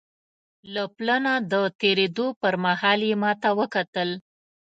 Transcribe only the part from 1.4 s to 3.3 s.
د تېرېدو پر مهال یې